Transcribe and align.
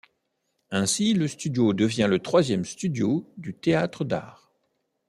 Ainsi, 0.71 1.13
le 1.13 1.27
studio 1.27 1.73
devient 1.73 2.07
le 2.09 2.17
Troisième 2.17 2.65
Studio 2.65 3.31
du 3.37 3.53
Théâtre 3.53 4.03
d’Art. 4.03 4.51